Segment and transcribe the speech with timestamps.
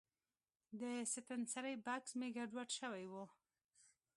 [0.79, 0.81] د
[1.13, 3.13] ستنسرۍ بکس مې ګډوډ شوی و.